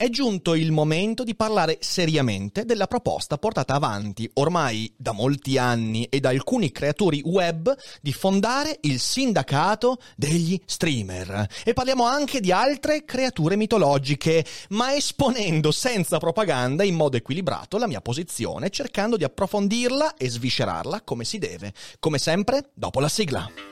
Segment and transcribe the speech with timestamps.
[0.00, 6.06] È giunto il momento di parlare seriamente della proposta portata avanti ormai da molti anni
[6.06, 11.46] e da alcuni creatori web di fondare il sindacato degli streamer.
[11.62, 17.86] E parliamo anche di altre creature mitologiche, ma esponendo senza propaganda in modo equilibrato la
[17.86, 21.74] mia posizione, cercando di approfondirla e sviscerarla come si deve.
[21.98, 23.69] Come sempre, dopo la sigla.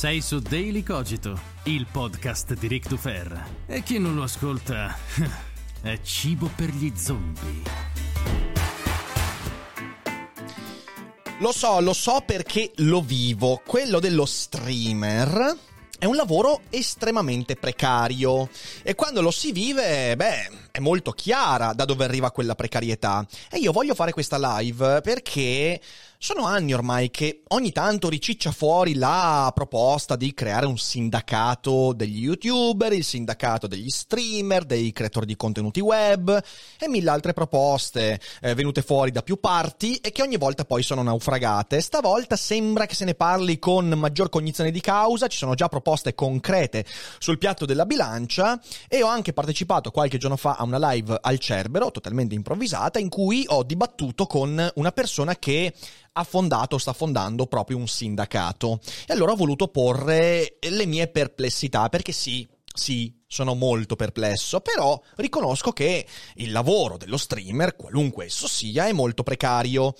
[0.00, 3.48] Sei su Daily Cogito, il podcast di Rick Dufer.
[3.66, 4.96] E chi non lo ascolta
[5.82, 7.62] è cibo per gli zombie.
[11.40, 13.60] Lo so, lo so perché lo vivo.
[13.66, 15.58] Quello dello streamer
[15.98, 18.48] è un lavoro estremamente precario
[18.82, 23.26] e quando lo si vive, beh, è molto chiara da dove arriva quella precarietà.
[23.50, 25.78] E io voglio fare questa live perché
[26.22, 32.24] sono anni ormai che ogni tanto riciccia fuori la proposta di creare un sindacato degli
[32.24, 36.28] youtuber, il sindacato degli streamer, dei creatori di contenuti web
[36.78, 40.82] e mille altre proposte eh, venute fuori da più parti e che ogni volta poi
[40.82, 41.80] sono naufragate.
[41.80, 46.14] Stavolta sembra che se ne parli con maggior cognizione di causa, ci sono già proposte
[46.14, 46.84] concrete
[47.18, 51.38] sul piatto della bilancia e ho anche partecipato qualche giorno fa a una live al
[51.38, 55.72] Cerbero, totalmente improvvisata, in cui ho dibattuto con una persona che
[56.12, 58.80] ha fondato, sta fondando proprio un sindacato.
[59.06, 65.00] E allora ho voluto porre le mie perplessità, perché sì, sì, sono molto perplesso, però
[65.16, 66.06] riconosco che
[66.36, 69.94] il lavoro dello streamer, qualunque esso sia, è molto precario,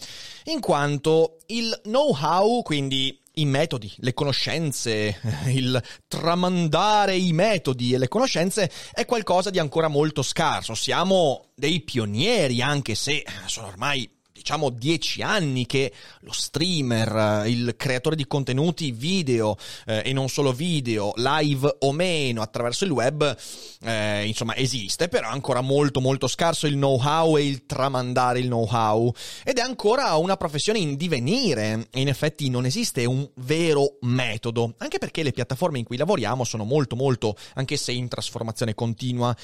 [0.45, 8.09] in quanto il know-how, quindi i metodi, le conoscenze, il tramandare i metodi e le
[8.09, 10.75] conoscenze è qualcosa di ancora molto scarso.
[10.75, 14.11] Siamo dei pionieri, anche se sono ormai
[14.41, 19.57] diciamo dieci anni che lo streamer, eh, il creatore di contenuti video
[19.87, 23.37] eh, e non solo video, live o meno attraverso il web,
[23.83, 28.47] eh, insomma esiste, però è ancora molto molto scarso il know-how e il tramandare il
[28.47, 29.13] know-how
[29.45, 31.89] ed è ancora una professione in divenire.
[31.93, 36.65] In effetti non esiste un vero metodo, anche perché le piattaforme in cui lavoriamo sono
[36.65, 39.37] molto molto, anche se in trasformazione continua.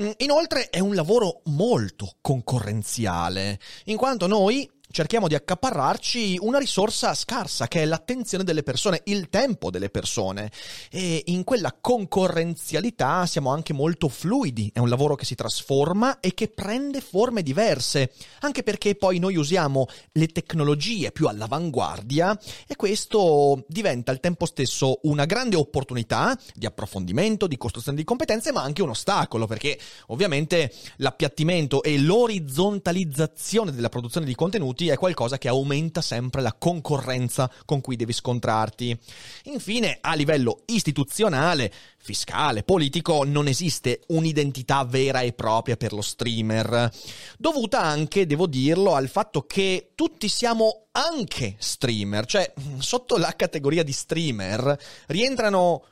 [0.00, 6.58] Mm, inoltre è un lavoro molto concorrenziale, in quanto noi noi cerchiamo di accaparrarci una
[6.58, 10.52] risorsa scarsa che è l'attenzione delle persone, il tempo delle persone.
[10.88, 16.32] E in quella concorrenzialità siamo anche molto fluidi, è un lavoro che si trasforma e
[16.32, 18.12] che prende forme diverse,
[18.42, 25.00] anche perché poi noi usiamo le tecnologie più all'avanguardia e questo diventa al tempo stesso
[25.02, 29.76] una grande opportunità di approfondimento, di costruzione di competenze, ma anche un ostacolo perché
[30.08, 37.50] ovviamente l'appiattimento e l'orizzontalizzazione della produzione di contenuti è qualcosa che aumenta sempre la concorrenza
[37.64, 38.98] con cui devi scontrarti.
[39.44, 46.90] Infine, a livello istituzionale, fiscale, politico, non esiste un'identità vera e propria per lo streamer,
[47.38, 53.82] dovuta anche, devo dirlo, al fatto che tutti siamo anche streamer, cioè sotto la categoria
[53.82, 55.84] di streamer rientrano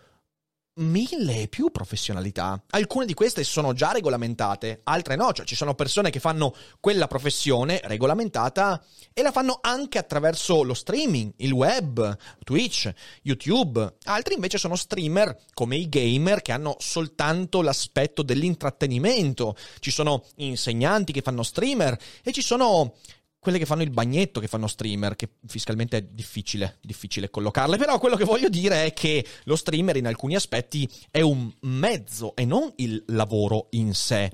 [0.75, 2.63] mille e più professionalità.
[2.71, 7.07] Alcune di queste sono già regolamentate, altre no, cioè ci sono persone che fanno quella
[7.07, 8.83] professione regolamentata
[9.13, 12.91] e la fanno anche attraverso lo streaming, il web, Twitch,
[13.23, 13.97] YouTube.
[14.05, 19.57] Altri invece sono streamer come i gamer che hanno soltanto l'aspetto dell'intrattenimento.
[19.79, 22.95] Ci sono insegnanti che fanno streamer e ci sono
[23.43, 27.77] quelle che fanno il bagnetto, che fanno streamer, che fiscalmente è difficile, difficile collocarle.
[27.77, 32.37] Però quello che voglio dire è che lo streamer in alcuni aspetti è un mezzo
[32.37, 34.31] e non il lavoro in sé.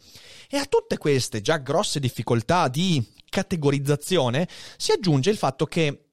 [0.46, 4.46] E a tutte queste già grosse difficoltà di categorizzazione
[4.76, 6.10] si aggiunge il fatto che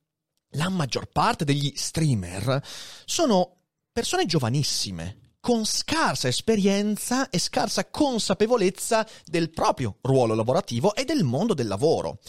[0.52, 2.62] la maggior parte degli streamer
[3.04, 3.58] sono
[3.92, 11.54] persone giovanissime, con scarsa esperienza e scarsa consapevolezza del proprio ruolo lavorativo e del mondo
[11.54, 12.20] del lavoro.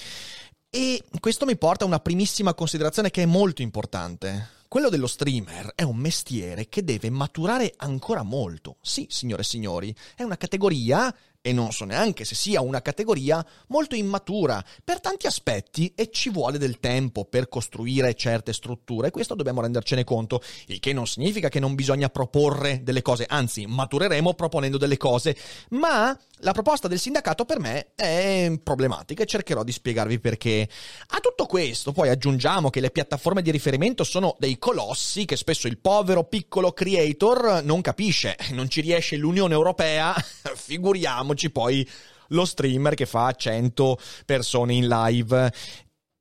[0.79, 4.51] E questo mi porta a una primissima considerazione che è molto importante.
[4.69, 8.77] Quello dello streamer è un mestiere che deve maturare ancora molto.
[8.83, 11.11] Sì, signore e signori, è una categoria
[11.47, 14.65] e non so neanche se sia una categoria molto immatura.
[14.83, 20.03] Per tanti aspetti e ci vuole del tempo per costruire certe strutture, questo dobbiamo rendercene
[20.03, 24.97] conto, il che non significa che non bisogna proporre delle cose, anzi matureremo proponendo delle
[24.97, 25.37] cose,
[25.69, 30.69] ma la proposta del sindacato per me è problematica e cercherò di spiegarvi perché.
[31.11, 35.69] A tutto questo poi aggiungiamo che le piattaforme di riferimento sono dei colossi che spesso
[35.69, 40.13] il povero piccolo creator non capisce, non ci riesce l'Unione Europea,
[40.57, 41.89] figuriamoci figuriamoci poi
[42.29, 45.53] lo streamer che fa 100 persone in live.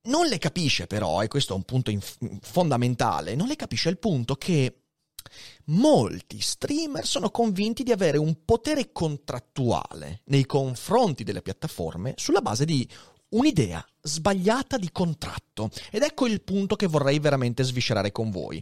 [0.03, 3.97] Non le capisce però, e questo è un punto inf- fondamentale, non le capisce il
[3.97, 4.81] punto che
[5.65, 12.65] molti streamer sono convinti di avere un potere contrattuale nei confronti delle piattaforme sulla base
[12.65, 12.87] di
[13.29, 15.71] un'idea sbagliata di contratto.
[15.89, 18.61] Ed ecco il punto che vorrei veramente sviscerare con voi.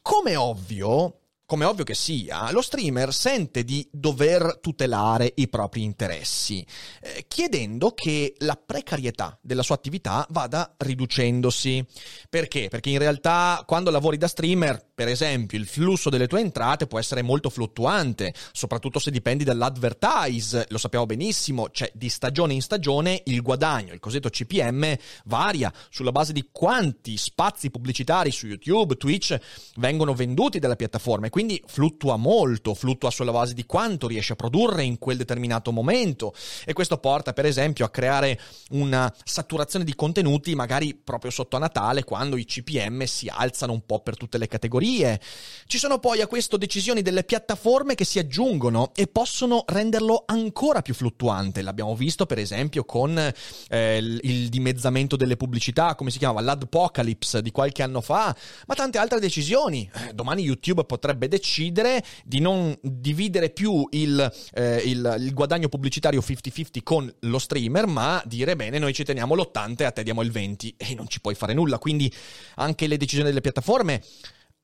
[0.00, 1.17] Come ovvio,
[1.48, 6.62] come ovvio che sia, lo streamer sente di dover tutelare i propri interessi,
[7.00, 11.82] eh, chiedendo che la precarietà della sua attività vada riducendosi.
[12.28, 12.68] Perché?
[12.68, 16.98] Perché in realtà quando lavori da streamer, per esempio, il flusso delle tue entrate può
[16.98, 23.22] essere molto fluttuante, soprattutto se dipendi dall'advertise, lo sappiamo benissimo, cioè di stagione in stagione
[23.24, 29.34] il guadagno, il cosiddetto CPM, varia sulla base di quanti spazi pubblicitari su YouTube, Twitch
[29.76, 34.82] vengono venduti dalla piattaforma quindi fluttua molto, fluttua sulla base di quanto riesce a produrre
[34.82, 38.40] in quel determinato momento e questo porta per esempio a creare
[38.70, 43.86] una saturazione di contenuti magari proprio sotto a Natale quando i CPM si alzano un
[43.86, 45.20] po' per tutte le categorie.
[45.68, 50.82] Ci sono poi a questo decisioni delle piattaforme che si aggiungono e possono renderlo ancora
[50.82, 51.62] più fluttuante.
[51.62, 57.52] L'abbiamo visto per esempio con eh, il dimezzamento delle pubblicità, come si chiamava, l'adpocalypse di
[57.52, 58.34] qualche anno fa,
[58.66, 59.88] ma tante altre decisioni.
[59.94, 66.20] Eh, domani YouTube potrebbe decidere di non dividere più il, eh, il, il guadagno pubblicitario
[66.20, 70.22] 50-50 con lo streamer, ma dire bene, noi ci teniamo l'80 e a te diamo
[70.22, 71.78] il 20 e non ci puoi fare nulla.
[71.78, 72.12] Quindi
[72.56, 74.02] anche le decisioni delle piattaforme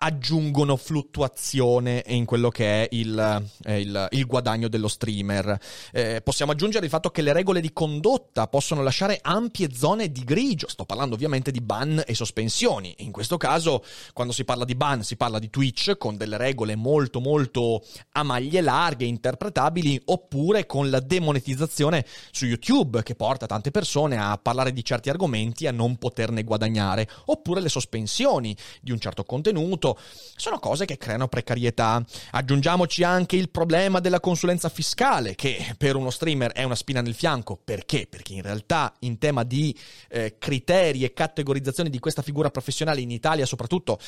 [0.04, 5.58] aggiungono fluttuazione in quello che è il, eh, il, il guadagno dello streamer.
[5.92, 10.22] Eh, possiamo aggiungere il fatto che le regole di condotta possono lasciare ampie zone di
[10.22, 10.68] grigio.
[10.68, 12.94] Sto parlando ovviamente di ban e sospensioni.
[12.98, 16.76] In questo caso, quando si parla di ban, si parla di Twitch con delle regole
[16.76, 23.70] molto molto a maglie larghe, interpretabili, oppure con la demonetizzazione su YouTube che porta tante
[23.70, 28.90] persone a parlare di certi argomenti e a non poterne guadagnare, oppure le sospensioni di
[28.90, 29.92] un certo contenuto
[30.36, 32.04] sono cose che creano precarietà.
[32.32, 37.14] Aggiungiamoci anche il problema della consulenza fiscale, che per uno streamer è una spina nel
[37.14, 37.58] fianco.
[37.62, 38.06] Perché?
[38.08, 39.76] Perché in realtà in tema di
[40.08, 43.98] eh, criteri e categorizzazione di questa figura professionale in Italia soprattutto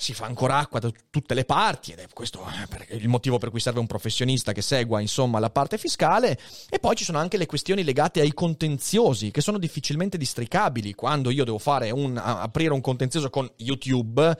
[0.00, 2.42] si fa ancora acqua da tutte le parti ed è questo
[2.88, 6.78] eh, il motivo per cui serve un professionista che segua insomma la parte fiscale e
[6.78, 11.44] poi ci sono anche le questioni legate ai contenziosi che sono difficilmente districabili quando io
[11.44, 11.60] devo
[11.92, 14.38] un, aprire un contenzioso con YouTube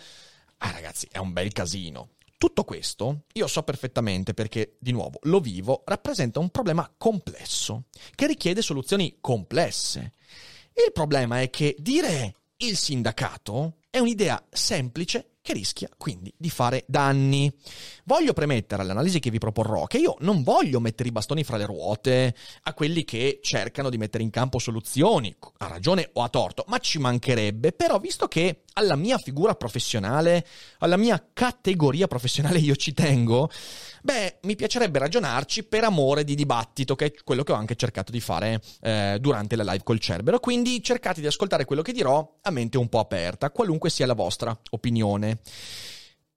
[0.62, 2.10] Ah ragazzi, è un bel casino.
[2.36, 8.26] Tutto questo, io so perfettamente perché, di nuovo, lo vivo, rappresenta un problema complesso, che
[8.26, 10.12] richiede soluzioni complesse.
[10.72, 16.84] Il problema è che dire il sindacato è un'idea semplice che rischia quindi di fare
[16.86, 17.52] danni.
[18.04, 21.66] Voglio premettere all'analisi che vi proporrò che io non voglio mettere i bastoni fra le
[21.66, 26.64] ruote a quelli che cercano di mettere in campo soluzioni, a ragione o a torto,
[26.68, 30.46] ma ci mancherebbe, però visto che alla mia figura professionale,
[30.78, 33.50] alla mia categoria professionale io ci tengo,
[34.02, 38.12] beh, mi piacerebbe ragionarci per amore di dibattito, che è quello che ho anche cercato
[38.12, 40.40] di fare eh, durante la live col Cerbero.
[40.40, 44.14] Quindi cercate di ascoltare quello che dirò a mente un po' aperta, qualunque sia la
[44.14, 45.40] vostra opinione.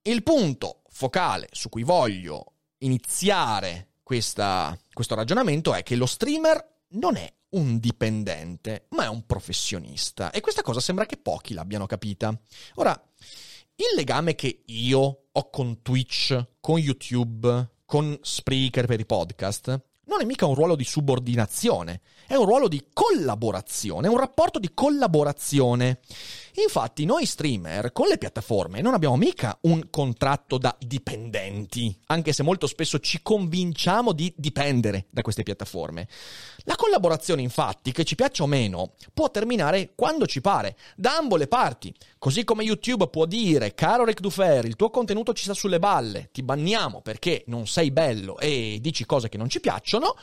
[0.03, 7.15] Il punto focale su cui voglio iniziare questa, questo ragionamento è che lo streamer non
[7.15, 10.31] è un dipendente, ma è un professionista.
[10.31, 12.37] E questa cosa sembra che pochi l'abbiano capita.
[12.75, 12.99] Ora,
[13.75, 20.21] il legame che io ho con Twitch, con YouTube, con Spreaker per i podcast, non
[20.21, 24.71] è mica un ruolo di subordinazione, è un ruolo di collaborazione, è un rapporto di
[24.73, 25.99] collaborazione.
[26.55, 32.43] Infatti noi streamer con le piattaforme non abbiamo mica un contratto da dipendenti, anche se
[32.43, 36.07] molto spesso ci convinciamo di dipendere da queste piattaforme.
[36.65, 41.37] La collaborazione infatti, che ci piaccia o meno, può terminare quando ci pare, da ambo
[41.37, 41.91] le parti.
[42.19, 46.29] Così come YouTube può dire, caro Rick Dufer, il tuo contenuto ci sta sulle balle,
[46.31, 50.15] ti banniamo perché non sei bello e dici cose che non ci piacciono,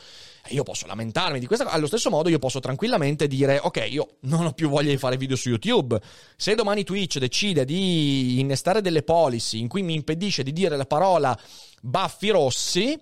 [0.49, 1.75] io posso lamentarmi di questa cosa.
[1.75, 5.17] Allo stesso modo, io posso tranquillamente dire: Ok, io non ho più voglia di fare
[5.17, 5.99] video su YouTube.
[6.35, 10.85] Se domani Twitch decide di innestare delle policy in cui mi impedisce di dire la
[10.85, 11.37] parola
[11.81, 12.99] baffi rossi,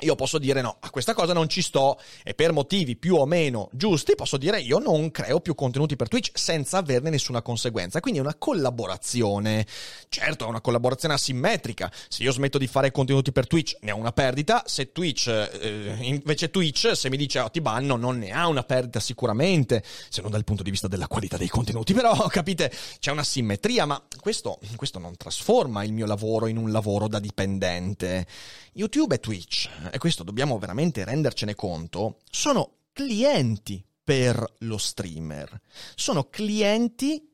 [0.00, 3.26] io posso dire no, a questa cosa non ci sto e per motivi più o
[3.26, 8.00] meno giusti posso dire io non creo più contenuti per Twitch senza averne nessuna conseguenza.
[8.00, 9.66] Quindi è una collaborazione.
[10.08, 11.90] Certo, è una collaborazione asimmetrica.
[12.08, 15.96] Se io smetto di fare contenuti per Twitch ne ha una perdita, se Twitch eh,
[16.00, 20.22] invece Twitch se mi dice oh, ti banno non ne ha una perdita sicuramente, se
[20.22, 24.02] non dal punto di vista della qualità dei contenuti, però capite, c'è una simmetria, ma
[24.20, 28.26] questo, questo non trasforma il mio lavoro in un lavoro da dipendente.
[28.72, 35.60] YouTube e Twitch, e questo dobbiamo veramente rendercene conto, sono clienti per lo streamer.
[35.94, 37.28] Sono clienti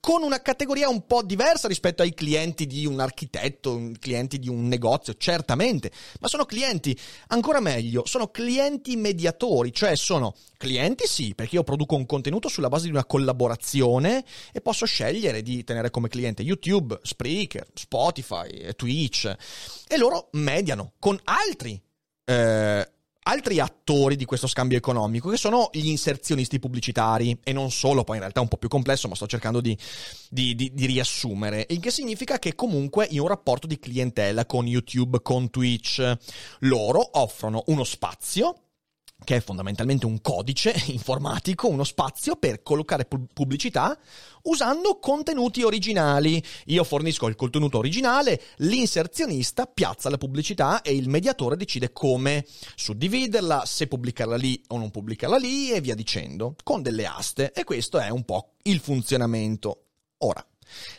[0.00, 4.66] con una categoria un po' diversa rispetto ai clienti di un architetto, clienti di un
[4.66, 11.56] negozio, certamente, ma sono clienti, ancora meglio, sono clienti mediatori, cioè sono clienti sì, perché
[11.56, 16.08] io produco un contenuto sulla base di una collaborazione e posso scegliere di tenere come
[16.08, 19.34] cliente YouTube, Spreaker, Spotify, Twitch
[19.86, 21.80] e loro mediano con altri
[22.30, 22.90] eh,
[23.22, 28.16] altri attori di questo scambio economico, che sono gli inserzionisti pubblicitari, e non solo, poi
[28.16, 29.76] in realtà è un po' più complesso, ma sto cercando di,
[30.28, 34.66] di, di, di riassumere, il che significa che comunque in un rapporto di clientela con
[34.66, 36.16] YouTube, con Twitch,
[36.60, 38.54] loro offrono uno spazio
[39.24, 43.98] che è fondamentalmente un codice informatico, uno spazio per collocare pubblicità
[44.42, 46.42] usando contenuti originali.
[46.66, 53.64] Io fornisco il contenuto originale, l'inserzionista piazza la pubblicità e il mediatore decide come suddividerla,
[53.66, 57.52] se pubblicarla lì o non pubblicarla lì e via dicendo, con delle aste.
[57.52, 59.86] E questo è un po' il funzionamento.
[60.18, 60.44] Ora,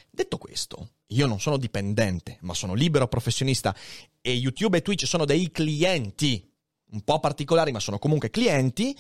[0.09, 3.75] detto questo, io non sono dipendente, ma sono libero professionista
[4.21, 6.50] e YouTube e Twitch sono dei clienti
[6.91, 8.97] un po' particolari, ma sono comunque clienti,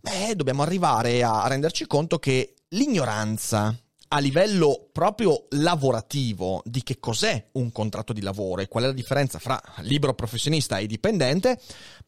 [0.00, 3.76] beh, dobbiamo arrivare a renderci conto che l'ignoranza
[4.14, 8.92] a livello proprio lavorativo di che cos'è un contratto di lavoro e qual è la
[8.92, 11.58] differenza fra libero professionista e dipendente,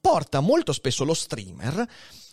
[0.00, 1.78] porta molto spesso lo streamer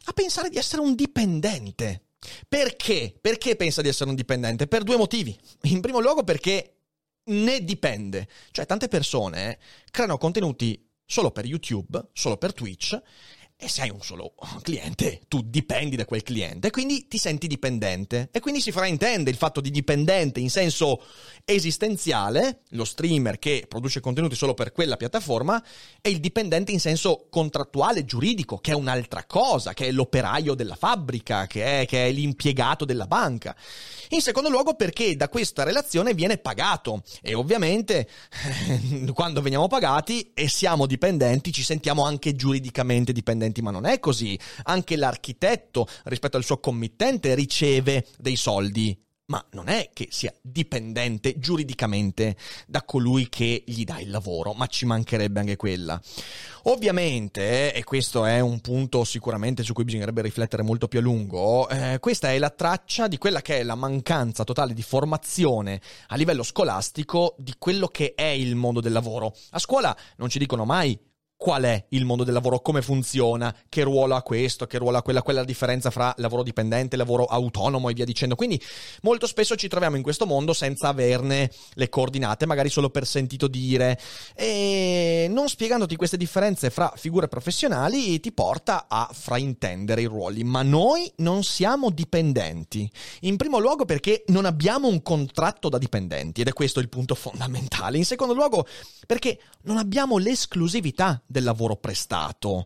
[0.04, 2.08] a pensare di essere un dipendente.
[2.48, 3.16] Perché?
[3.20, 4.68] Perché pensa di essere un dipendente?
[4.68, 5.38] Per due motivi.
[5.64, 6.76] In primo luogo perché
[7.26, 8.28] ne dipende.
[8.52, 9.58] Cioè tante persone
[9.90, 12.98] creano contenuti solo per YouTube, solo per Twitch,
[13.64, 18.30] e se hai un solo cliente, tu dipendi da quel cliente, quindi ti senti dipendente.
[18.32, 21.04] E quindi si fraintende il fatto di dipendente in senso
[21.46, 25.64] esistenziale, lo streamer che produce contenuti solo per quella piattaforma,
[26.02, 30.76] e il dipendente in senso contrattuale, giuridico, che è un'altra cosa, che è l'operaio della
[30.76, 33.56] fabbrica, che è, che è l'impiegato della banca.
[34.10, 38.10] In secondo luogo perché da questa relazione viene pagato e ovviamente
[39.14, 44.40] quando veniamo pagati e siamo dipendenti ci sentiamo anche giuridicamente dipendenti, ma non è così.
[44.64, 48.98] Anche l'architetto rispetto al suo committente riceve dei soldi
[49.32, 52.36] ma non è che sia dipendente giuridicamente
[52.68, 56.00] da colui che gli dà il lavoro, ma ci mancherebbe anche quella.
[56.64, 61.70] Ovviamente, e questo è un punto sicuramente su cui bisognerebbe riflettere molto più a lungo,
[61.70, 66.18] eh, questa è la traccia di quella che è la mancanza totale di formazione a
[66.18, 69.34] livello scolastico di quello che è il mondo del lavoro.
[69.52, 71.00] A scuola non ci dicono mai
[71.42, 75.02] qual è il mondo del lavoro, come funziona, che ruolo ha questo, che ruolo ha
[75.02, 78.36] quella, quella differenza fra lavoro dipendente, lavoro autonomo e via dicendo.
[78.36, 78.62] Quindi
[79.02, 83.48] molto spesso ci troviamo in questo mondo senza averne le coordinate, magari solo per sentito
[83.48, 84.00] dire,
[84.36, 90.62] e non spiegandoti queste differenze fra figure professionali ti porta a fraintendere i ruoli, ma
[90.62, 92.88] noi non siamo dipendenti.
[93.22, 97.16] In primo luogo perché non abbiamo un contratto da dipendenti ed è questo il punto
[97.16, 97.98] fondamentale.
[97.98, 98.68] In secondo luogo
[99.08, 102.66] perché non abbiamo l'esclusività del lavoro prestato.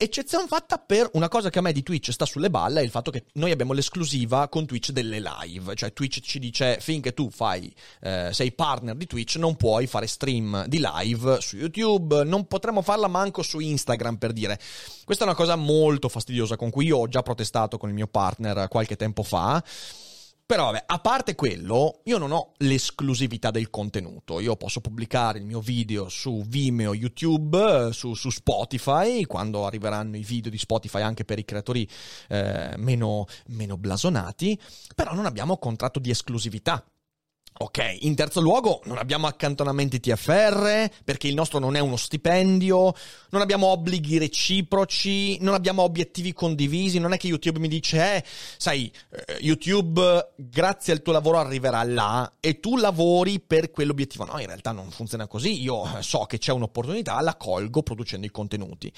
[0.00, 2.90] Eccezione fatta per una cosa che a me di Twitch sta sulle balle, è il
[2.90, 7.30] fatto che noi abbiamo l'esclusiva con Twitch delle live, cioè Twitch ci dice finché tu
[7.30, 12.46] fai, eh, sei partner di Twitch non puoi fare stream di live su YouTube, non
[12.46, 14.58] potremo farla manco su Instagram per dire.
[15.04, 18.06] Questa è una cosa molto fastidiosa con cui io ho già protestato con il mio
[18.06, 19.62] partner qualche tempo fa
[20.48, 24.40] Però vabbè, a parte quello, io non ho l'esclusività del contenuto.
[24.40, 30.22] Io posso pubblicare il mio video su Vimeo, YouTube, su, su Spotify, quando arriveranno i
[30.22, 31.86] video di Spotify anche per i creatori
[32.28, 34.58] eh, meno, meno blasonati,
[34.94, 36.82] però non abbiamo contratto di esclusività.
[37.60, 42.94] Ok, in terzo luogo non abbiamo accantonamenti TFR perché il nostro non è uno stipendio,
[43.30, 48.24] non abbiamo obblighi reciproci, non abbiamo obiettivi condivisi, non è che YouTube mi dice, eh,
[48.58, 54.24] sai, eh, YouTube grazie al tuo lavoro arriverà là e tu lavori per quell'obiettivo.
[54.24, 58.24] No, in realtà non funziona così, io eh, so che c'è un'opportunità, la colgo producendo
[58.24, 58.92] i contenuti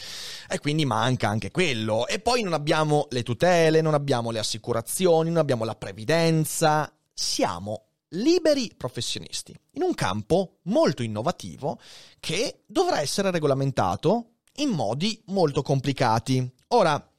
[0.50, 2.06] e quindi manca anche quello.
[2.06, 7.84] E poi non abbiamo le tutele, non abbiamo le assicurazioni, non abbiamo la previdenza, siamo
[8.10, 11.80] liberi professionisti, in un campo molto innovativo
[12.18, 16.48] che dovrà essere regolamentato in modi molto complicati.
[16.68, 17.12] Ora,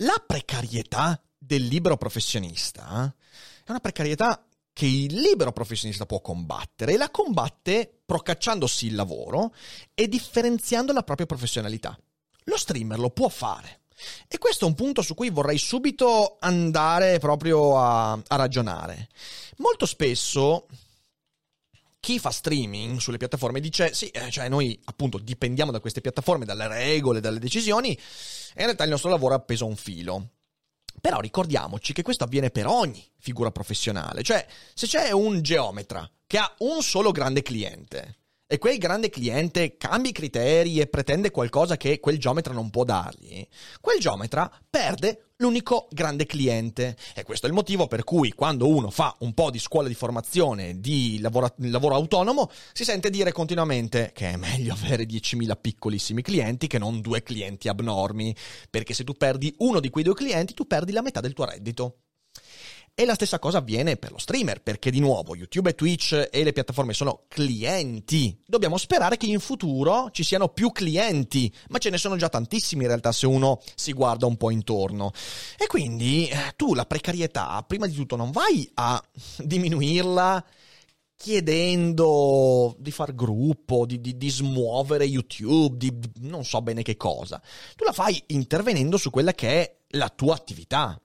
[0.00, 3.14] la precarietà del libero professionista
[3.64, 9.54] è una precarietà che il libero professionista può combattere e la combatte procacciandosi il lavoro
[9.94, 11.98] e differenziando la propria professionalità.
[12.44, 13.80] Lo streamer lo può fare.
[14.28, 19.08] E questo è un punto su cui vorrei subito andare proprio a, a ragionare.
[19.58, 20.66] Molto spesso
[22.06, 26.44] chi fa streaming sulle piattaforme dice sì, eh, cioè noi appunto dipendiamo da queste piattaforme,
[26.44, 30.30] dalle regole, dalle decisioni e in realtà il nostro lavoro è appeso a un filo.
[31.00, 36.38] Però ricordiamoci che questo avviene per ogni figura professionale, cioè se c'è un geometra che
[36.38, 41.76] ha un solo grande cliente e quel grande cliente cambia i criteri e pretende qualcosa
[41.76, 43.46] che quel geometra non può dargli,
[43.80, 46.96] quel geometra perde l'unico grande cliente.
[47.14, 49.94] E questo è il motivo per cui quando uno fa un po' di scuola di
[49.94, 56.22] formazione di lavoro, lavoro autonomo, si sente dire continuamente che è meglio avere 10.000 piccolissimi
[56.22, 58.34] clienti che non due clienti abnormi,
[58.70, 61.44] perché se tu perdi uno di quei due clienti, tu perdi la metà del tuo
[61.46, 61.98] reddito.
[62.98, 66.42] E la stessa cosa avviene per lo streamer, perché di nuovo YouTube e Twitch e
[66.42, 68.40] le piattaforme sono clienti.
[68.46, 72.84] Dobbiamo sperare che in futuro ci siano più clienti, ma ce ne sono già tantissimi
[72.84, 75.12] in realtà se uno si guarda un po' intorno.
[75.58, 78.98] E quindi eh, tu la precarietà, prima di tutto, non vai a
[79.44, 80.42] diminuirla
[81.16, 87.42] chiedendo di far gruppo, di, di, di, smuovere YouTube, di non so bene che cosa.
[87.74, 90.98] Tu la fai intervenendo su quella che è la tua attività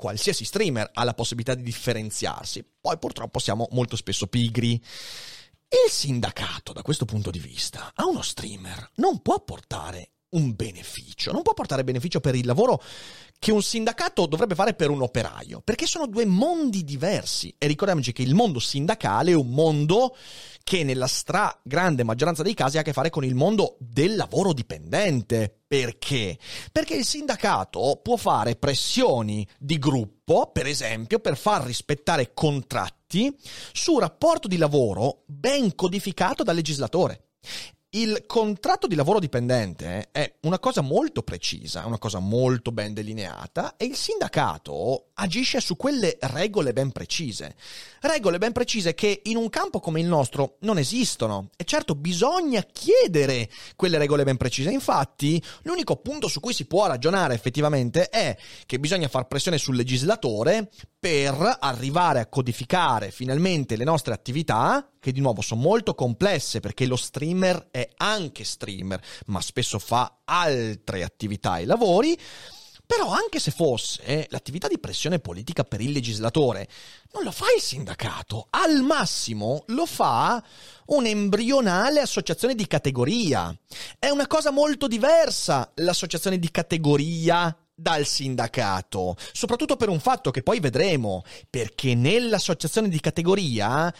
[0.00, 2.64] qualsiasi streamer ha la possibilità di differenziarsi.
[2.80, 4.72] Poi purtroppo siamo molto spesso pigri.
[4.72, 11.32] Il sindacato, da questo punto di vista, a uno streamer non può portare un beneficio,
[11.32, 12.80] non può portare beneficio per il lavoro
[13.40, 18.12] che un sindacato dovrebbe fare per un operaio, perché sono due mondi diversi e ricordiamoci
[18.12, 20.14] che il mondo sindacale è un mondo
[20.62, 24.52] che nella stragrande maggioranza dei casi ha a che fare con il mondo del lavoro
[24.52, 25.62] dipendente.
[25.66, 26.38] Perché?
[26.70, 33.34] Perché il sindacato può fare pressioni di gruppo, per esempio, per far rispettare contratti
[33.72, 37.28] su rapporto di lavoro ben codificato dal legislatore.
[37.92, 43.74] Il contratto di lavoro dipendente è una cosa molto precisa, una cosa molto ben delineata
[43.76, 47.56] e il sindacato agisce su quelle regole ben precise.
[48.02, 52.62] Regole ben precise che in un campo come il nostro non esistono e certo bisogna
[52.62, 54.70] chiedere quelle regole ben precise.
[54.70, 59.74] Infatti l'unico punto su cui si può ragionare effettivamente è che bisogna far pressione sul
[59.74, 66.60] legislatore per arrivare a codificare finalmente le nostre attività che di nuovo sono molto complesse
[66.60, 72.16] perché lo streamer è anche streamer, ma spesso fa altre attività e lavori.
[72.90, 76.68] Però anche se fosse l'attività di pressione politica per il legislatore,
[77.12, 80.42] non lo fa il sindacato, al massimo lo fa
[80.86, 83.56] un'embrionale associazione di categoria.
[83.96, 90.42] È una cosa molto diversa l'associazione di categoria dal sindacato, soprattutto per un fatto che
[90.42, 93.94] poi vedremo, perché nell'associazione di categoria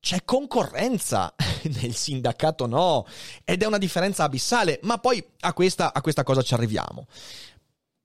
[0.00, 1.34] c'è concorrenza,
[1.80, 3.06] nel sindacato no,
[3.44, 7.06] ed è una differenza abissale, ma poi a questa, a questa cosa ci arriviamo.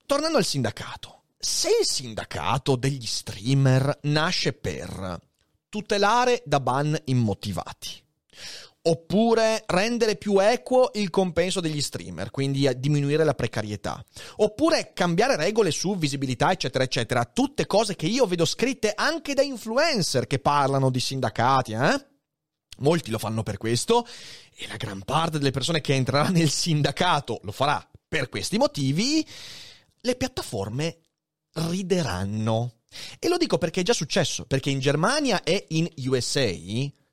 [0.06, 5.20] Tornando al sindacato, se il sindacato degli streamer nasce per
[5.70, 8.04] tutelare da ban immotivati,
[8.88, 14.04] Oppure rendere più equo il compenso degli streamer, quindi diminuire la precarietà.
[14.38, 17.26] Oppure cambiare regole su visibilità, eccetera, eccetera.
[17.26, 22.06] Tutte cose che io vedo scritte anche da influencer che parlano di sindacati, eh?
[22.80, 24.06] Molti lo fanno per questo
[24.56, 29.26] e la gran parte delle persone che entrerà nel sindacato lo farà per questi motivi.
[30.02, 31.00] Le piattaforme
[31.54, 32.82] rideranno.
[33.18, 36.52] E lo dico perché è già successo, perché in Germania e in USA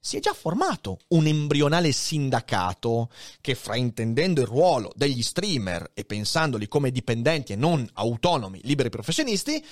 [0.05, 3.09] si è già formato un embrionale sindacato
[3.41, 9.65] che, fraintendendo il ruolo degli streamer e pensandoli come dipendenti e non autonomi, liberi professionisti,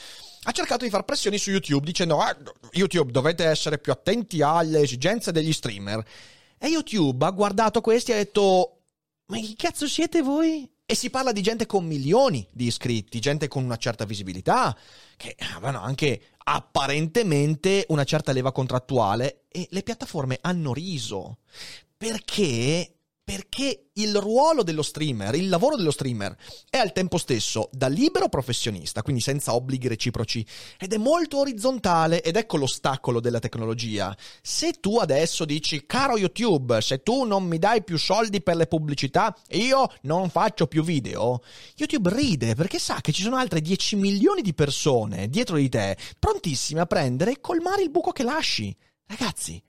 [0.45, 2.35] ha cercato di far pressioni su YouTube dicendo ah,
[2.71, 6.07] YouTube dovete essere più attenti alle esigenze degli streamer.
[6.59, 8.83] E YouTube ha guardato questi e ha detto
[9.27, 10.71] ma chi cazzo siete voi?
[10.91, 14.77] E si parla di gente con milioni di iscritti, gente con una certa visibilità,
[15.17, 21.39] che avevano anche apparentemente una certa leva contrattuale e le piattaforme hanno riso.
[21.97, 23.00] Perché
[23.31, 26.37] perché il ruolo dello streamer, il lavoro dello streamer
[26.69, 30.45] è al tempo stesso da libero professionista, quindi senza obblighi reciproci,
[30.77, 34.17] ed è molto orizzontale ed ecco l'ostacolo della tecnologia.
[34.43, 38.67] Se tu adesso dici, caro YouTube, se tu non mi dai più soldi per le
[38.67, 41.41] pubblicità, io non faccio più video,
[41.77, 45.97] YouTube ride perché sa che ci sono altre 10 milioni di persone dietro di te,
[46.19, 48.77] prontissime a prendere e colmare il buco che lasci.
[49.07, 49.63] Ragazzi,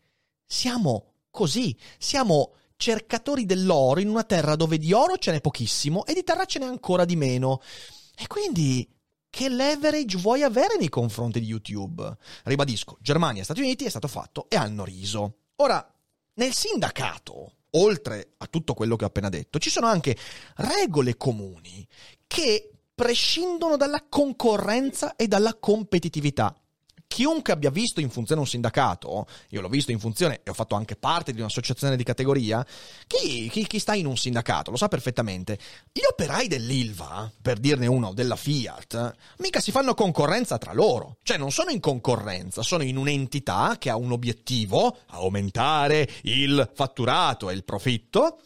[0.47, 6.15] siamo così, siamo cercatori dell'oro in una terra dove di oro ce n'è pochissimo e
[6.15, 7.61] di terra ce n'è ancora di meno.
[8.17, 8.89] E quindi
[9.29, 12.17] che leverage vuoi avere nei confronti di YouTube?
[12.43, 15.35] Ribadisco, Germania e Stati Uniti è stato fatto e hanno riso.
[15.57, 15.87] Ora,
[16.33, 20.17] nel sindacato, oltre a tutto quello che ho appena detto, ci sono anche
[20.55, 21.87] regole comuni
[22.25, 26.55] che prescindono dalla concorrenza e dalla competitività
[27.11, 30.75] chiunque abbia visto in funzione un sindacato, io l'ho visto in funzione e ho fatto
[30.75, 32.65] anche parte di un'associazione di categoria,
[33.05, 35.59] chi, chi, chi, sta in un sindacato lo sa perfettamente.
[35.91, 41.17] Gli operai dell'Ilva, per dirne uno, della Fiat, mica si fanno concorrenza tra loro.
[41.21, 47.49] Cioè non sono in concorrenza, sono in un'entità che ha un obiettivo, aumentare il fatturato
[47.49, 48.39] e il profitto,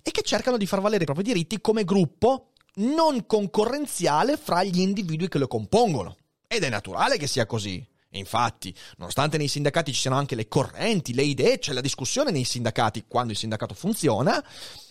[0.00, 4.78] e che cercano di far valere i propri diritti come gruppo non concorrenziale fra gli
[4.78, 6.16] individui che lo compongono.
[6.46, 7.84] Ed è naturale che sia così.
[8.18, 12.44] Infatti, nonostante nei sindacati ci siano anche le correnti, le idee, c'è la discussione nei
[12.44, 14.44] sindacati quando il sindacato funziona,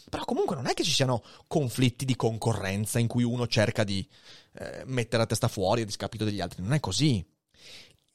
[0.10, 4.08] però comunque non è che ci siano conflitti di concorrenza in cui uno cerca di
[4.56, 7.26] eh, mettere la testa fuori a discapito degli altri, non è così.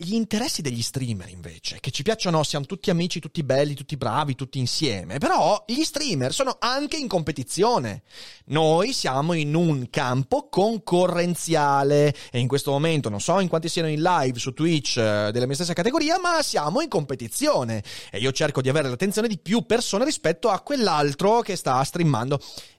[0.01, 4.37] Gli interessi degli streamer, invece, che ci piacciono, siamo tutti amici, tutti belli, tutti bravi,
[4.37, 8.03] tutti insieme, però gli streamer sono anche in competizione.
[8.45, 13.89] Noi siamo in un campo concorrenziale e in questo momento non so in quanti siano
[13.89, 17.83] in live su Twitch eh, della mia stessa categoria, ma siamo in competizione
[18.13, 22.39] e io cerco di avere l'attenzione di più persone rispetto a quell'altro che sta streamando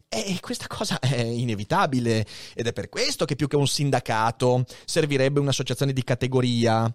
[0.10, 5.40] e questa cosa è inevitabile ed è per questo che più che un sindacato servirebbe
[5.40, 6.92] un'associazione di categoria.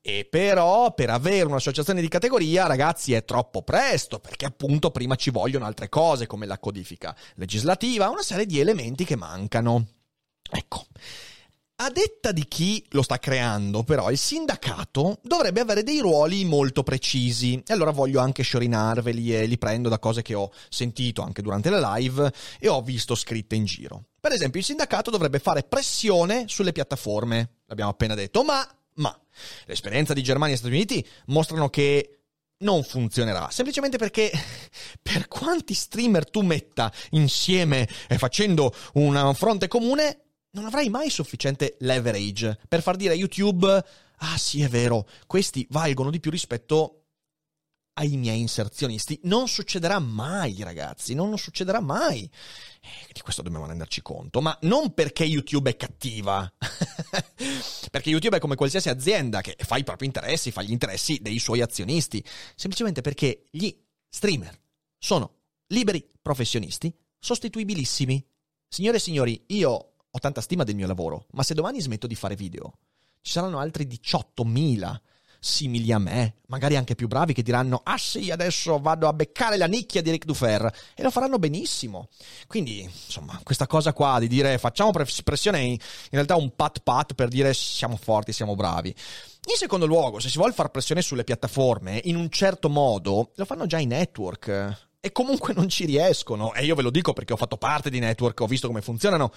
[0.00, 5.30] E però per avere un'associazione di categoria, ragazzi, è troppo presto, perché appunto prima ci
[5.30, 9.86] vogliono altre cose come la codifica legislativa, una serie di elementi che mancano.
[10.48, 10.86] Ecco.
[11.78, 16.82] A detta di chi lo sta creando, però, il sindacato dovrebbe avere dei ruoli molto
[16.82, 17.62] precisi.
[17.66, 21.68] E allora voglio anche sciorinarveli e li prendo da cose che ho sentito anche durante
[21.68, 24.04] la live e ho visto scritte in giro.
[24.18, 29.14] Per esempio, il sindacato dovrebbe fare pressione sulle piattaforme, l'abbiamo appena detto, ma, ma,
[29.66, 32.20] l'esperienza di Germania e Stati Uniti mostrano che
[32.60, 34.30] non funzionerà, semplicemente perché
[35.02, 40.22] per quanti streamer tu metta insieme e facendo un fronte comune,
[40.56, 45.66] non avrai mai sufficiente leverage per far dire a YouTube, ah sì è vero, questi
[45.70, 47.02] valgono di più rispetto
[47.98, 49.20] ai miei inserzionisti.
[49.24, 52.24] Non succederà mai, ragazzi, non succederà mai.
[52.80, 56.50] Eh, di questo dobbiamo renderci conto, ma non perché YouTube è cattiva,
[57.90, 61.38] perché YouTube è come qualsiasi azienda che fa i propri interessi, fa gli interessi dei
[61.38, 63.74] suoi azionisti, semplicemente perché gli
[64.08, 64.58] streamer
[64.98, 65.34] sono
[65.68, 68.24] liberi professionisti, sostituibilissimi.
[68.68, 72.14] Signore e signori, io ho tanta stima del mio lavoro, ma se domani smetto di
[72.14, 72.78] fare video,
[73.20, 74.98] ci saranno altri 18.000
[75.38, 79.58] simili a me, magari anche più bravi, che diranno: Ah sì, adesso vado a beccare
[79.58, 82.08] la nicchia di Ric Dufer e lo faranno benissimo.
[82.46, 85.78] Quindi, insomma, questa cosa qua di dire facciamo pressione in
[86.10, 88.88] realtà un pat pat per dire siamo forti, siamo bravi.
[88.88, 93.44] In secondo luogo, se si vuole far pressione sulle piattaforme, in un certo modo, lo
[93.44, 96.52] fanno già i network e comunque non ci riescono.
[96.52, 99.30] E io ve lo dico perché ho fatto parte di network, ho visto come funzionano.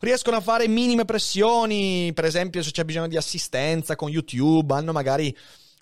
[0.00, 4.92] Riescono a fare minime pressioni, per esempio se c'è bisogno di assistenza con YouTube, hanno
[4.92, 5.34] magari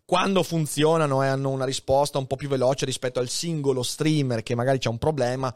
[0.05, 4.55] quando funzionano e hanno una risposta un po' più veloce rispetto al singolo streamer che
[4.55, 5.53] magari c'è un problema,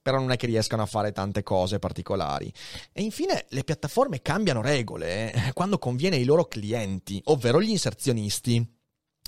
[0.00, 2.50] però non è che riescano a fare tante cose particolari.
[2.90, 8.78] E infine le piattaforme cambiano regole eh, quando conviene ai loro clienti, ovvero gli inserzionisti.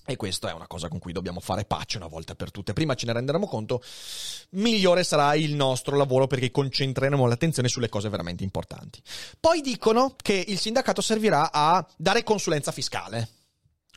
[0.05, 2.73] E questa è una cosa con cui dobbiamo fare pace una volta per tutte.
[2.73, 3.83] Prima ce ne renderemo conto,
[4.51, 9.01] migliore sarà il nostro lavoro perché concentreremo l'attenzione sulle cose veramente importanti.
[9.39, 13.29] Poi dicono che il sindacato servirà a dare consulenza fiscale.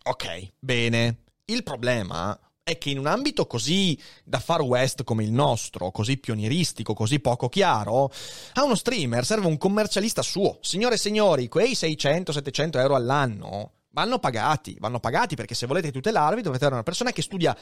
[0.03, 1.23] Ok, bene.
[1.45, 6.17] Il problema è che in un ambito così da far west come il nostro, così
[6.17, 8.11] pionieristico, così poco chiaro,
[8.53, 10.59] a uno streamer serve un commercialista suo.
[10.61, 16.41] Signore e signori, quei 600-700 euro all'anno vanno pagati, vanno pagati perché se volete tutelarvi
[16.41, 17.57] dovete avere una persona che studia,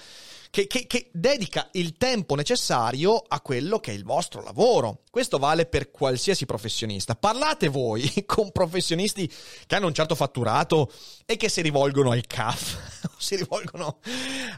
[0.50, 5.04] che, che, che, dedica il tempo necessario a quello che è il vostro lavoro.
[5.12, 7.14] Questo vale per qualsiasi professionista.
[7.14, 9.32] Parlate voi con professionisti
[9.68, 10.92] che hanno un certo fatturato
[11.24, 14.00] e che si rivolgono al CAF, si rivolgono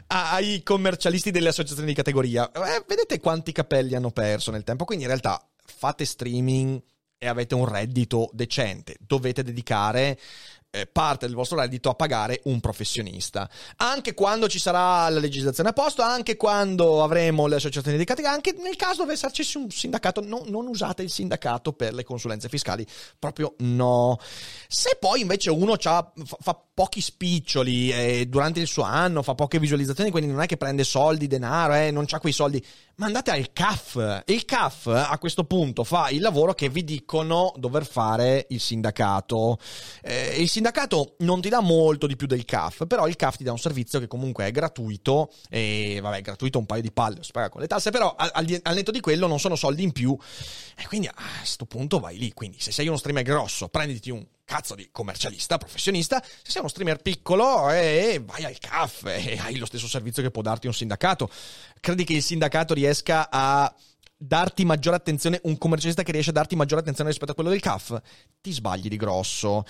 [0.06, 2.50] ai commercialisti delle associazioni di categoria.
[2.52, 6.80] Eh, vedete quanti capelli hanno perso nel tempo, quindi in realtà fate streaming
[7.18, 10.18] e avete un reddito decente, dovete dedicare
[10.84, 13.48] parte del vostro reddito a pagare un professionista.
[13.76, 18.54] Anche quando ci sarà la legislazione a posto, anche quando avremo le associazioni dedicate, anche
[18.58, 22.86] nel caso dovesse esserci un sindacato, no, non usate il sindacato per le consulenze fiscali,
[23.18, 24.18] proprio no.
[24.68, 29.58] Se poi invece uno fa, fa pochi spiccioli eh, durante il suo anno, fa poche
[29.58, 32.62] visualizzazioni, quindi non è che prende soldi, denaro, eh, non ha quei soldi,
[32.96, 34.22] mandate al CAF.
[34.26, 39.58] Il CAF a questo punto fa il lavoro che vi dicono dover fare il sindacato.
[40.02, 43.44] Eh, il sindacato non ti dà molto di più del CAF, però il CAF ti
[43.44, 47.32] dà un servizio che comunque è gratuito e vabbè, gratuito un paio di palle, si
[47.32, 48.30] paga con le tasse, però al,
[48.62, 50.16] al netto di quello non sono soldi in più
[50.76, 52.32] e quindi a questo punto vai lì.
[52.32, 56.70] Quindi se sei uno streamer grosso, prenditi un cazzo di commercialista, professionista, se sei uno
[56.70, 60.72] streamer piccolo e vai al CAF e hai lo stesso servizio che può darti un
[60.72, 61.28] sindacato.
[61.80, 63.74] Credi che il sindacato riesca a
[64.16, 67.60] darti maggiore attenzione, un commercialista che riesce a darti maggiore attenzione rispetto a quello del
[67.60, 68.00] CAF?
[68.40, 69.64] Ti sbagli di grosso.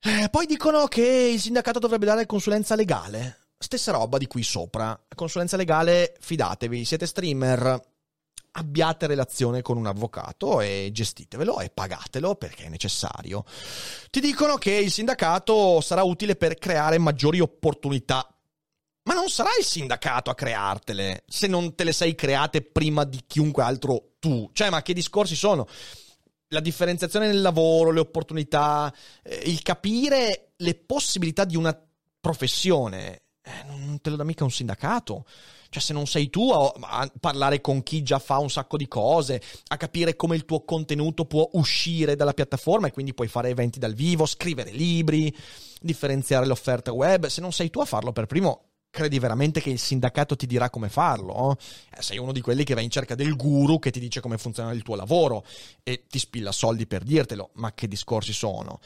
[0.00, 3.38] Eh, poi dicono che il sindacato dovrebbe dare consulenza legale.
[3.56, 5.00] Stessa roba di qui sopra.
[5.14, 7.80] Consulenza legale, fidatevi, siete streamer,
[8.56, 13.44] abbiate relazione con un avvocato e gestitevelo e pagatelo perché è necessario.
[14.10, 18.28] Ti dicono che il sindacato sarà utile per creare maggiori opportunità.
[19.06, 23.22] Ma non sarà il sindacato a creartele se non te le sei create prima di
[23.26, 24.48] chiunque altro tu.
[24.52, 25.66] Cioè, ma che discorsi sono?
[26.48, 31.78] La differenziazione nel lavoro, le opportunità, eh, il capire le possibilità di una
[32.20, 33.22] professione.
[33.42, 35.26] Eh, non te lo dà mica un sindacato.
[35.74, 38.86] Cioè, se non sei tu a, a, parlare con chi già fa un sacco di
[38.86, 43.48] cose, a capire come il tuo contenuto può uscire dalla piattaforma e quindi puoi fare
[43.48, 45.36] eventi dal vivo, scrivere libri,
[45.80, 49.80] differenziare l'offerta web, se non sei tu a farlo per primo, credi veramente che il
[49.80, 51.56] sindacato ti dirà come farlo?
[51.90, 54.38] Eh, sei uno di quelli che va in cerca del guru che ti dice come
[54.38, 55.44] funziona il tuo lavoro
[55.82, 58.78] e ti spilla soldi per dirtelo, ma che discorsi sono?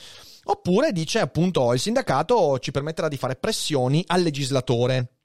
[0.45, 5.18] Oppure dice appunto il sindacato ci permetterà di fare pressioni al legislatore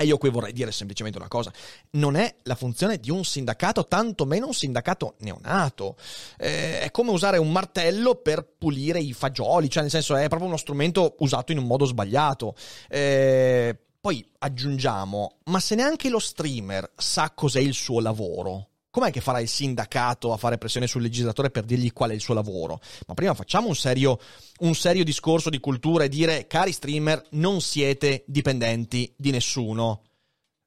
[0.00, 1.52] e io qui vorrei dire semplicemente una cosa,
[1.90, 5.96] non è la funzione di un sindacato, tantomeno un sindacato neonato.
[6.38, 10.48] Eh, è come usare un martello per pulire i fagioli, cioè nel senso è proprio
[10.48, 12.54] uno strumento usato in un modo sbagliato.
[12.88, 19.20] Eh, poi aggiungiamo, ma se neanche lo streamer sa cos'è il suo lavoro, com'è che
[19.20, 22.80] farà il sindacato a fare pressione sul legislatore per dirgli qual è il suo lavoro?
[23.06, 24.18] Ma prima facciamo un serio,
[24.60, 30.02] un serio discorso di cultura e dire, cari streamer, non siete dipendenti di nessuno.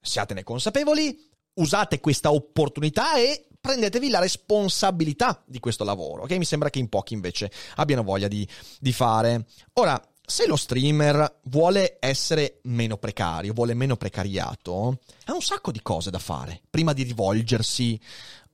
[0.00, 1.16] Siatene consapevoli,
[1.54, 6.90] usate questa opportunità e prendetevi la responsabilità di questo lavoro, che mi sembra che in
[6.90, 8.46] pochi invece abbiano voglia di,
[8.78, 9.46] di fare.
[9.74, 15.82] Ora, se lo streamer vuole essere meno precario, vuole meno precariato, ha un sacco di
[15.82, 18.00] cose da fare prima di rivolgersi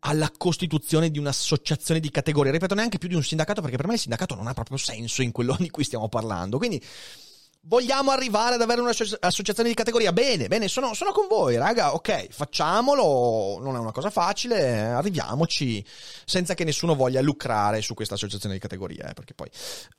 [0.01, 2.53] alla costituzione di un'associazione di categoria.
[2.53, 5.23] Ripeto, neanche più di un sindacato, perché per me il sindacato non ha proprio senso
[5.23, 6.59] in quello di cui stiamo parlando.
[6.59, 6.83] Quindi
[7.65, 10.15] Vogliamo arrivare ad avere un'associazione di categoria?
[10.15, 11.93] Bene, bene, sono, sono, con voi, raga.
[11.93, 13.59] Ok, facciamolo.
[13.61, 14.81] Non è una cosa facile.
[14.87, 15.85] Arriviamoci
[16.25, 19.11] senza che nessuno voglia lucrare su questa associazione di categoria.
[19.11, 19.51] Eh, perché poi,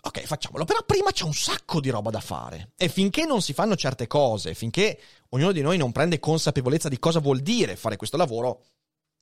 [0.01, 0.65] ok, facciamolo.
[0.65, 2.71] Però prima c'è un sacco di roba da fare.
[2.75, 6.97] E finché non si fanno certe cose, finché ognuno di noi non prende consapevolezza di
[6.97, 8.63] cosa vuol dire fare questo lavoro,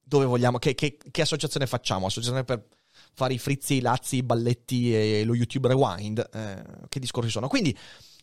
[0.02, 2.06] dove vogliamo, che, che, che associazione facciamo?
[2.06, 2.65] Associazione per
[3.13, 6.30] fare i frizzi, i lazzi, i balletti e lo YouTube Rewind?
[6.34, 7.49] Eh, che discorsi sono?
[7.49, 7.78] Quindi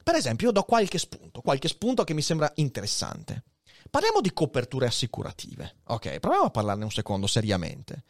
[0.07, 3.43] per esempio, do qualche spunto, qualche spunto che mi sembra interessante.
[3.91, 5.79] Parliamo di coperture assicurative.
[5.87, 8.05] Ok, proviamo a parlarne un secondo seriamente.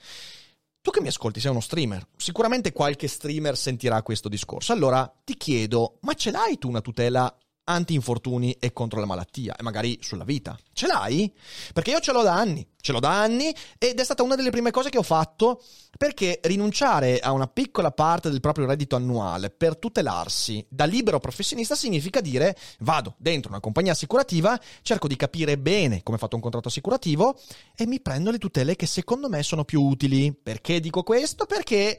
[0.82, 4.74] Tu che mi ascolti sei uno streamer, sicuramente qualche streamer sentirà questo discorso.
[4.74, 7.34] Allora ti chiedo, ma ce l'hai tu una tutela
[7.68, 10.56] anti-infortuni e contro la malattia e magari sulla vita.
[10.72, 11.32] Ce l'hai?
[11.72, 14.50] Perché io ce l'ho da anni, ce l'ho da anni ed è stata una delle
[14.50, 15.62] prime cose che ho fatto
[15.96, 21.74] perché rinunciare a una piccola parte del proprio reddito annuale per tutelarsi da libero professionista
[21.74, 26.42] significa dire vado dentro una compagnia assicurativa, cerco di capire bene come è fatto un
[26.42, 27.38] contratto assicurativo
[27.74, 30.32] e mi prendo le tutele che secondo me sono più utili.
[30.32, 31.46] Perché dico questo?
[31.46, 31.98] Perché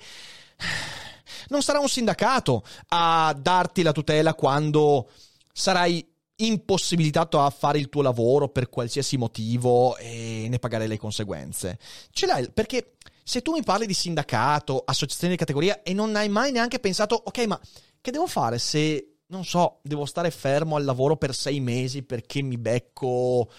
[1.49, 5.09] non sarà un sindacato a darti la tutela quando
[5.57, 6.07] sarai
[6.39, 11.79] impossibilitato a fare il tuo lavoro per qualsiasi motivo e ne pagare le conseguenze.
[12.11, 16.29] Ce l'hai perché se tu mi parli di sindacato, associazione di categoria e non hai
[16.29, 17.59] mai neanche pensato, ok, ma
[17.99, 22.41] che devo fare se non so, devo stare fermo al lavoro per sei mesi perché
[22.43, 23.49] mi becco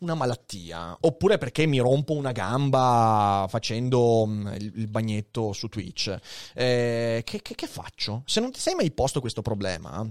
[0.00, 6.14] una malattia, oppure perché mi rompo una gamba facendo mm, il, bagnetto su Twitch.
[6.52, 8.22] Eh, che, che, che faccio?
[8.26, 10.06] Se non ti sei mai posto questo problema,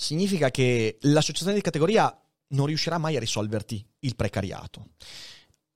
[0.00, 4.92] significa che l'associazione di categoria non riuscirà mai a risolverti il precariato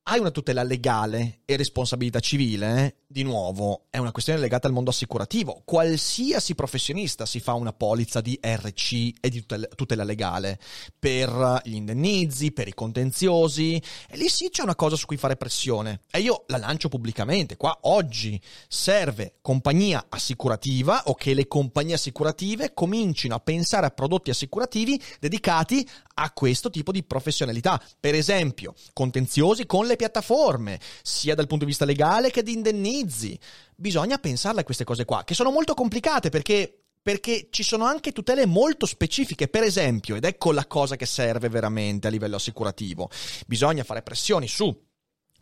[0.07, 4.91] hai una tutela legale e responsabilità civile, di nuovo, è una questione legata al mondo
[4.91, 5.63] assicurativo.
[5.65, 10.59] Qualsiasi professionista si fa una polizza di RC e di tutela, legale
[10.99, 15.37] per gli indennizi, per i contenziosi, e lì sì c'è una cosa su cui fare
[15.37, 16.01] pressione.
[16.11, 17.57] E io la lancio pubblicamente.
[17.57, 24.31] Qua oggi serve compagnia assicurativa o che le compagnie assicurative comincino a pensare a prodotti
[24.31, 27.81] assicurativi dedicati a questo tipo di professionalità.
[27.99, 32.53] Per esempio, contenziosi con le le piattaforme, sia dal punto di vista legale che di
[32.53, 33.39] indennizi.
[33.75, 38.13] Bisogna pensarle a queste cose qua, che sono molto complicate perché perché ci sono anche
[38.13, 43.11] tutele molto specifiche, per esempio, ed ecco la cosa che serve veramente a livello assicurativo,
[43.47, 44.75] bisogna fare pressioni su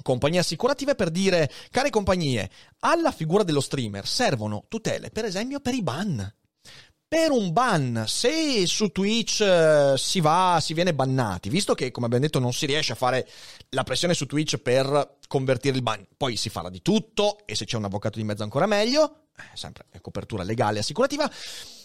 [0.02, 5.74] compagnie assicurative per dire, care compagnie, alla figura dello streamer servono tutele, per esempio, per
[5.74, 6.34] i ban
[7.12, 12.06] per un ban, se su Twitch uh, si va, si viene bannati, visto che come
[12.06, 13.28] abbiamo detto non si riesce a fare
[13.68, 17.66] la pressione su Twitch per convertire il ban, poi si farà di tutto e se
[17.66, 21.30] c'è un avvocato di mezzo ancora meglio, eh, sempre copertura legale e assicurativa,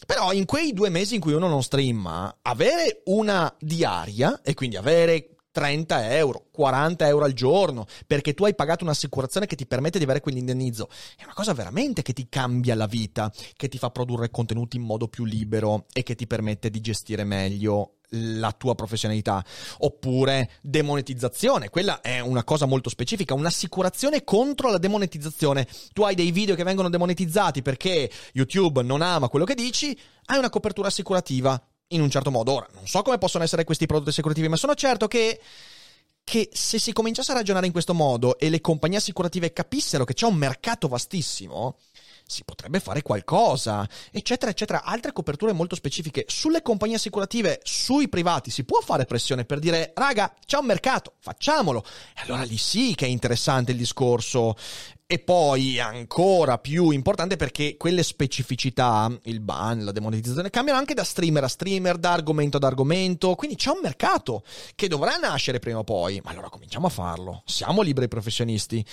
[0.05, 4.77] però in quei due mesi in cui uno non streama, avere una diaria e quindi
[4.77, 9.97] avere 30 euro, 40 euro al giorno, perché tu hai pagato un'assicurazione che ti permette
[9.97, 10.87] di avere quell'indennizzo.
[11.15, 14.83] È una cosa veramente che ti cambia la vita, che ti fa produrre contenuti in
[14.83, 19.43] modo più libero e che ti permette di gestire meglio la tua professionalità.
[19.79, 25.67] Oppure demonetizzazione quella è una cosa molto specifica un'assicurazione contro la demonetizzazione.
[25.91, 30.37] Tu hai dei video che vengono demonetizzati perché YouTube non ama quello che dici hai
[30.37, 32.53] una copertura assicurativa in un certo modo.
[32.53, 35.39] Ora, non so come possono essere questi prodotti assicurativi, ma sono certo che,
[36.23, 40.13] che se si cominciasse a ragionare in questo modo e le compagnie assicurative capissero che
[40.13, 41.77] c'è un mercato vastissimo,
[42.27, 44.83] si potrebbe fare qualcosa, eccetera, eccetera.
[44.83, 46.25] Altre coperture molto specifiche.
[46.27, 51.13] Sulle compagnie assicurative, sui privati, si può fare pressione per dire, raga, c'è un mercato,
[51.19, 51.83] facciamolo.
[52.15, 54.55] E allora lì sì che è interessante il discorso.
[55.09, 61.05] E poi ancora più importante perché quelle specificità, il ban, la demonetizzazione, cambiano anche da
[61.05, 63.35] streamer a streamer, da argomento ad argomento.
[63.35, 64.43] Quindi c'è un mercato
[64.75, 66.19] che dovrà nascere prima o poi.
[66.25, 67.41] Ma allora cominciamo a farlo.
[67.45, 68.85] Siamo liberi professionisti.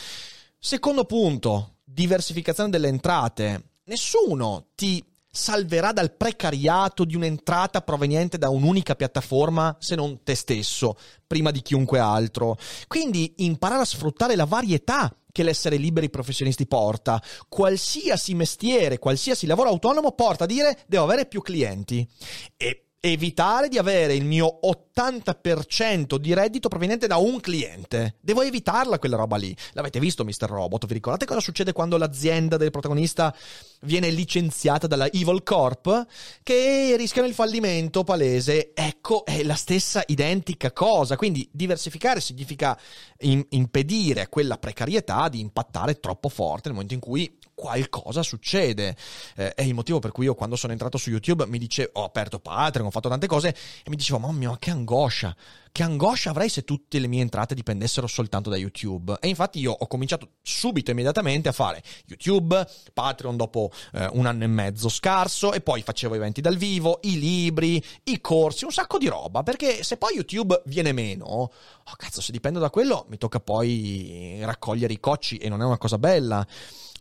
[0.57, 3.70] Secondo punto, diversificazione delle entrate.
[3.85, 10.97] Nessuno ti salverà dal precariato di un'entrata proveniente da un'unica piattaforma se non te stesso,
[11.27, 12.57] prima di chiunque altro.
[12.87, 17.20] Quindi imparare a sfruttare la varietà che l'essere liberi professionisti porta.
[17.49, 22.09] Qualsiasi mestiere, qualsiasi lavoro autonomo porta a dire devo avere più clienti.
[22.57, 28.17] E evitare di avere il mio 80% di reddito proveniente da un cliente.
[28.21, 29.55] Devo evitarla quella roba lì.
[29.73, 30.47] L'avete visto, Mr.
[30.49, 30.87] Robot?
[30.87, 33.35] Vi ricordate cosa succede quando l'azienda del protagonista
[33.83, 36.07] viene licenziata dalla Evil Corp?
[36.43, 38.73] Che rischiano il fallimento palese.
[38.73, 41.17] Ecco, è la stessa identica cosa.
[41.17, 42.79] Quindi diversificare significa
[43.21, 48.97] in- impedire a quella precarietà di impattare troppo forte nel momento in cui qualcosa succede.
[49.37, 52.05] Eh, è il motivo per cui io quando sono entrato su YouTube mi dicevo, ho
[52.05, 55.35] aperto Patreon, ho fatto tante cose e mi dicevo, mamma mia, che angoscia.
[55.75, 59.17] Che angoscia avrei se tutte le mie entrate dipendessero soltanto da YouTube.
[59.21, 64.45] E infatti io ho cominciato subito, immediatamente, a fare YouTube, Patreon dopo eh, un anno
[64.45, 68.99] e mezzo scarso, e poi facevo eventi dal vivo, i libri, i corsi, un sacco
[68.99, 69.43] di roba.
[69.43, 71.51] Perché se poi YouTube viene meno, oh
[71.97, 75.79] cazzo, se dipendo da quello, mi tocca poi raccogliere i cocci e non è una
[75.79, 76.47] cosa bella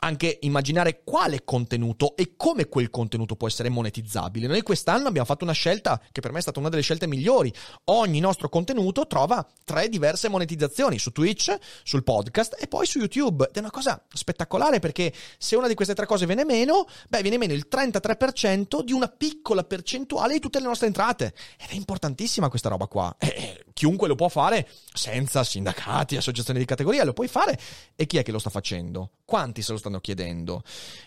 [0.04, 4.48] anche immaginare quale contenuto e come quel contenuto può essere monetizzabile.
[4.48, 7.52] Noi quest'anno abbiamo fatto una scelta che per me è stata una delle scelte migliori.
[7.86, 13.48] Ogni nostro contenuto trova tre diverse monetizzazioni su Twitch, sul podcast e poi su YouTube.
[13.48, 17.22] Ed è una cosa spettacolare perché se una di queste tre cose viene meno, beh,
[17.22, 21.34] viene meno il 33% di una piccola percentuale di tutte le nostre entrate.
[21.58, 23.16] Ed è importantissima questa roba qua.
[23.20, 27.60] E chiunque lo può fare senza sindacati, associazioni di categoria, lo puoi fare.
[27.98, 29.12] E chi è che lo sta facendo?
[29.26, 30.63] Quanti se lo stanno chiedendo?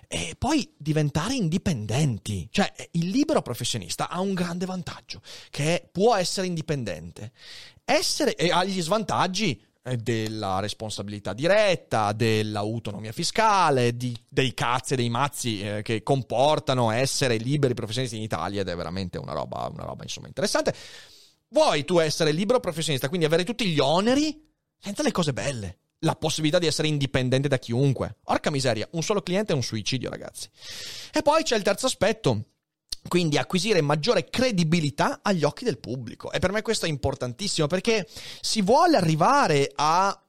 [0.06, 2.46] E poi diventare indipendenti.
[2.50, 7.32] Cioè, il libero professionista ha un grande vantaggio, che può essere indipendente.
[7.82, 14.96] Essere, e ha gli svantaggi, eh, della responsabilità diretta, dell'autonomia fiscale, di, dei cazzi e
[14.96, 19.66] dei mazzi eh, che comportano essere liberi professionisti in Italia ed è veramente una roba,
[19.72, 20.74] una roba insomma interessante.
[21.56, 24.46] Vuoi tu essere libero professionista, quindi avere tutti gli oneri
[24.78, 25.78] senza le cose belle?
[26.00, 28.18] La possibilità di essere indipendente da chiunque.
[28.24, 30.50] Orca miseria, un solo cliente è un suicidio, ragazzi.
[31.14, 32.48] E poi c'è il terzo aspetto
[33.08, 36.30] quindi acquisire maggiore credibilità agli occhi del pubblico.
[36.30, 38.06] E per me questo è importantissimo perché
[38.42, 40.25] si vuole arrivare a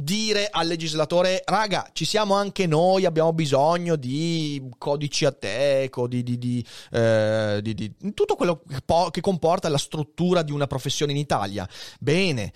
[0.00, 6.38] dire al legislatore, raga, ci siamo anche noi, abbiamo bisogno di codici ateco, di, di,
[6.38, 11.18] di, eh, di tutto quello che, po- che, comporta la struttura di una professione in
[11.18, 11.68] Italia.
[11.98, 12.52] Bene,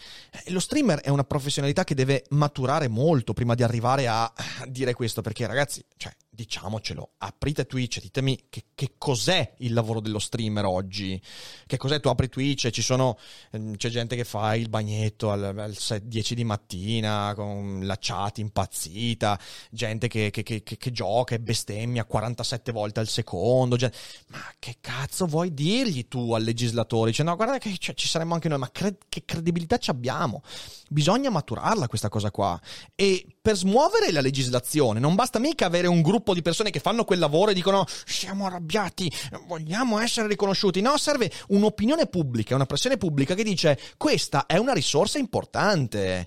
[0.47, 4.32] lo streamer è una professionalità che deve maturare molto prima di arrivare a
[4.68, 10.18] dire questo, perché ragazzi, cioè, diciamocelo, aprite Twitch, ditemi che, che, cos'è il lavoro dello
[10.18, 11.20] streamer oggi,
[11.66, 13.18] che cos'è, tu apri Twitch e ci sono,
[13.51, 19.39] ehm, c'è gente che fa il bagnetto alle 10 di mattina con la chat impazzita,
[19.70, 23.97] gente che, che, che, gioca e bestemmia 47 volte al secondo, gente...
[24.28, 27.11] ma che cazzo vuoi dirgli tu al legislatore?
[27.11, 30.43] Dice no, guarda che cioè, ci saremmo anche noi, ma cre- che credibilità ci abbiamo?
[30.89, 32.59] Bisogna maturarla questa cosa qua
[32.95, 37.05] e per smuovere la legislazione non basta mica avere un gruppo di persone che fanno
[37.05, 39.12] quel lavoro e dicono siamo arrabbiati,
[39.47, 40.80] vogliamo essere riconosciuti.
[40.80, 46.26] No, serve un'opinione pubblica, una pressione pubblica che dice questa è una risorsa importante.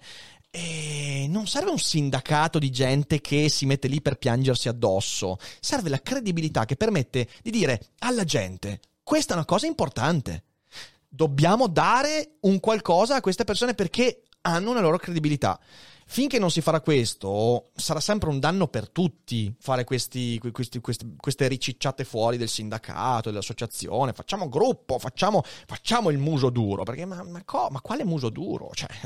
[0.52, 5.38] E non serve un sindacato di gente che si mette lì per piangersi addosso.
[5.60, 10.46] Serve la credibilità che permette di dire alla gente questa è una cosa importante.
[11.08, 15.60] Dobbiamo dare un qualcosa a queste persone perché hanno una loro credibilità.
[16.08, 21.16] Finché non si farà questo, sarà sempre un danno per tutti fare questi, questi, questi,
[21.18, 24.14] queste ricicciate fuori del sindacato, dell'associazione.
[24.14, 26.84] Facciamo gruppo, facciamo, facciamo il muso duro.
[26.84, 28.70] Perché, ma, ma, co, ma quale muso duro?
[28.74, 28.90] Cioè.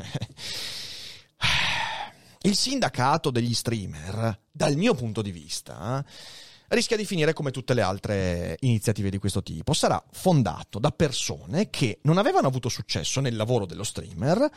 [2.41, 6.03] Il sindacato degli streamer, dal mio punto di vista,
[6.69, 9.73] rischia di finire come tutte le altre iniziative di questo tipo.
[9.73, 14.49] Sarà fondato da persone che non avevano avuto successo nel lavoro dello streamer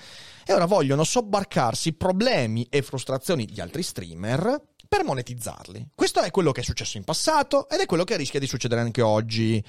[0.44, 5.88] e ora vogliono sobbarcarsi problemi e frustrazioni di altri streamer per monetizzarli.
[5.94, 8.82] Questo è quello che è successo in passato ed è quello che rischia di succedere
[8.82, 9.62] anche oggi.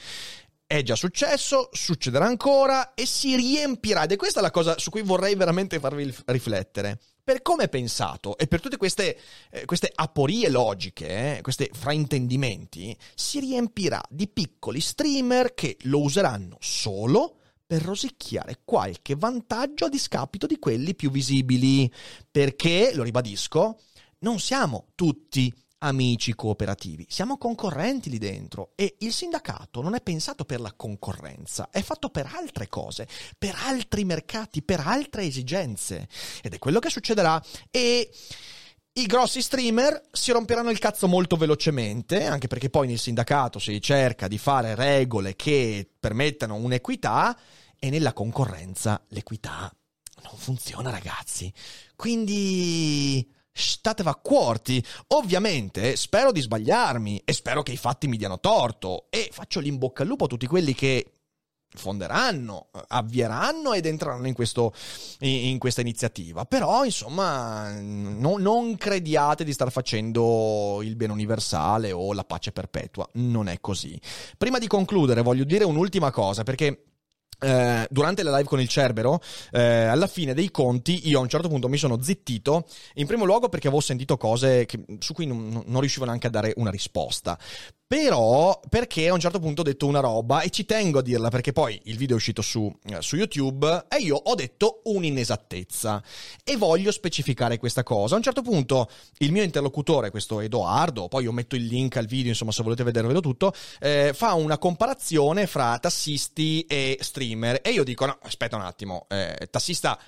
[0.66, 4.04] È già successo, succederà ancora e si riempirà.
[4.04, 8.38] Ed è questa la cosa su cui vorrei veramente farvi riflettere per come è pensato
[8.38, 9.18] e per tutte queste,
[9.50, 16.58] eh, queste aporie logiche, eh, questi fraintendimenti, si riempirà di piccoli streamer che lo useranno
[16.60, 21.92] solo per rosicchiare qualche vantaggio a discapito di quelli più visibili.
[22.30, 23.80] Perché, lo ribadisco,
[24.20, 25.54] non siamo tutti
[25.84, 31.70] amici cooperativi, siamo concorrenti lì dentro e il sindacato non è pensato per la concorrenza,
[31.72, 33.08] è fatto per altre cose,
[33.38, 36.08] per altri mercati, per altre esigenze.
[36.42, 37.42] Ed è quello che succederà.
[37.70, 38.10] E
[38.94, 43.82] i grossi streamer si romperanno il cazzo molto velocemente, anche perché poi nel sindacato si
[43.82, 47.38] cerca di fare regole che permettano un'equità
[47.78, 49.72] e nella concorrenza l'equità
[50.24, 51.52] non funziona, ragazzi.
[51.96, 54.84] Quindi state accorti.
[55.10, 59.78] Ovviamente spero di sbagliarmi e spero che i fatti mi diano torto e faccio l'in
[59.78, 61.14] bocca al lupo a tutti quelli che
[61.76, 64.74] fonderanno, avvieranno ed entreranno in, questo,
[65.20, 66.46] in questa iniziativa.
[66.46, 73.08] Però, insomma, no, non crediate di star facendo il bene universale o la pace perpetua.
[73.14, 74.00] Non è così.
[74.38, 76.93] Prima di concludere, voglio dire un'ultima cosa, perché
[77.44, 79.20] eh, durante la live con il Cerbero,
[79.52, 82.66] eh, alla fine dei conti, io a un certo punto mi sono zittito.
[82.96, 86.30] In primo luogo perché avevo sentito cose che, su cui non, non, riuscivo neanche a
[86.30, 87.38] dare una risposta.
[87.86, 91.30] Però, perché a un certo punto ho detto una roba e ci tengo a dirla
[91.30, 96.02] perché poi il video è uscito su, eh, su YouTube e io ho detto un'inesattezza
[96.44, 98.16] e voglio specificare questa cosa.
[98.16, 98.90] A un certo punto
[99.20, 102.84] il mio interlocutore, questo Edoardo, poi io metto il link al video, insomma, se volete
[102.84, 108.56] vedervelo tutto, eh, fa una comparazione fra tassisti e streamer e io dico, no, aspetta
[108.56, 110.00] un attimo, eh, tassista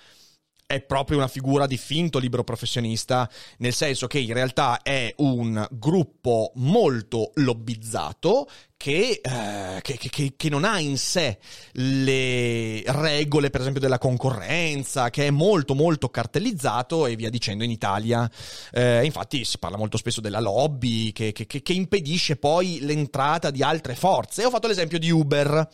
[0.68, 5.66] è proprio una figura di finto libero professionista, nel senso che in realtà è un
[5.72, 8.48] gruppo molto lobbizzato
[8.86, 11.40] che, eh, che, che, che, non ha in sé
[11.72, 17.72] le regole, per esempio, della concorrenza, che è molto molto cartellizzato e via dicendo in
[17.72, 18.30] Italia.
[18.72, 21.34] Eh, infatti si parla molto spesso della lobby che,
[21.66, 24.44] impedisce poi l'entrata di altre forze.
[24.44, 25.68] E ho fatto l'esempio di Uber.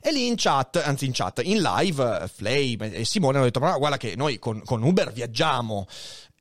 [0.00, 3.76] E lì in chat, anzi in chat, in live, Flame e Simone hanno detto, ma
[3.76, 5.88] guarda che noi con, con Uber viaggiamo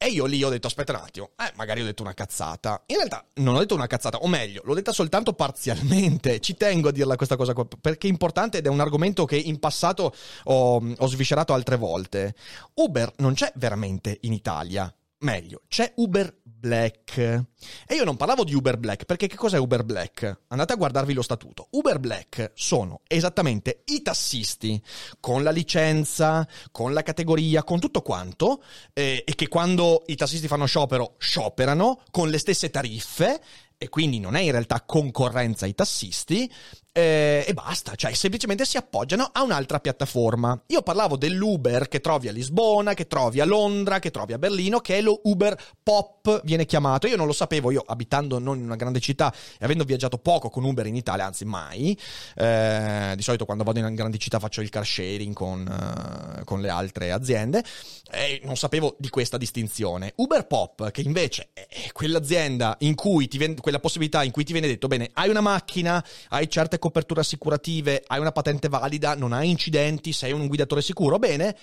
[0.04, 2.82] E io lì ho detto, aspetta un attimo, eh, magari ho detto una cazzata.
[2.88, 6.40] In realtà non ho detto una cazzata, o meglio, l'ho detta soltanto parzialmente.
[6.40, 9.36] Ci tengo a dirla questa cosa qua, perché è importante ed è un argomento che
[9.36, 10.12] in passato
[10.46, 12.34] ho, ho sviscerato altre volte.
[12.74, 14.92] Uber non c'è veramente in Italia.
[15.22, 17.18] Meglio, c'è Uber Black.
[17.18, 20.42] E io non parlavo di Uber Black, perché che cos'è Uber Black?
[20.48, 21.68] Andate a guardarvi lo statuto.
[21.72, 24.82] Uber Black sono esattamente i tassisti
[25.20, 28.64] con la licenza, con la categoria, con tutto quanto,
[28.94, 33.42] eh, e che quando i tassisti fanno sciopero, scioperano con le stesse tariffe
[33.78, 36.52] e quindi non è in realtà concorrenza ai tassisti,
[36.94, 40.62] eh, e basta, cioè semplicemente si appoggiano a un'altra piattaforma.
[40.68, 44.80] Io parlavo dell'Uber che trovi a Lisbona, che trovi a Londra, che trovi a Berlino,
[44.80, 47.08] che è lo Uber Pop, viene chiamato.
[47.08, 50.50] Io non lo sapevo, io abitando non in una grande città e avendo viaggiato poco
[50.50, 51.98] con Uber in Italia, anzi mai,
[52.36, 56.60] eh, di solito quando vado in grandi città faccio il car sharing con, uh, con
[56.60, 57.64] le altre aziende,
[58.12, 60.12] e non sapevo di questa distinzione.
[60.18, 64.52] Uber Pop, che invece è quell'azienda in cui ti vende, quella possibilità in cui ti
[64.52, 69.32] viene detto, bene, hai una macchina, hai certe coperture assicurative, hai una patente valida, non
[69.32, 71.56] hai incidenti, sei un guidatore sicuro, bene,